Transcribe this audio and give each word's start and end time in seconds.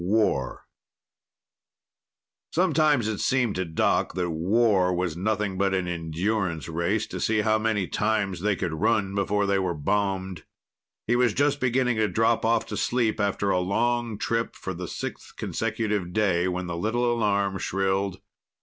XII 0.03 0.07
War 0.07 0.65
Sometimes 2.51 3.07
it 3.07 3.19
seemed 3.19 3.53
to 3.53 3.65
Doc 3.65 4.15
that 4.15 4.31
war 4.31 4.91
was 4.95 5.15
nothing 5.15 5.59
but 5.59 5.75
an 5.75 5.87
endurance 5.87 6.67
race 6.67 7.05
to 7.05 7.19
see 7.19 7.41
how 7.41 7.59
many 7.59 7.85
times 7.87 8.39
they 8.39 8.55
could 8.55 8.73
run 8.73 9.13
before 9.13 9.45
they 9.45 9.59
were 9.59 9.75
bombed. 9.75 10.43
He 11.05 11.15
was 11.15 11.35
just 11.35 11.59
beginning 11.59 11.97
to 11.97 12.07
drop 12.07 12.43
off 12.43 12.65
to 12.69 12.77
sleep 12.77 13.19
after 13.19 13.51
a 13.51 13.59
long 13.59 14.17
trip 14.17 14.55
for 14.55 14.73
the 14.73 14.87
sixth 14.87 15.35
consecutive 15.35 16.13
day 16.13 16.47
when 16.47 16.65
the 16.65 16.75
little 16.77 17.13
alarm 17.13 17.59
shrilled. 17.59 18.21